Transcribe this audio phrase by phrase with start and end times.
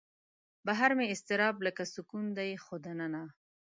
[0.65, 3.23] بهر مې اضطراب لکه سکون دی خو دننه